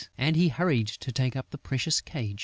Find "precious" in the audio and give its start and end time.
1.59-2.01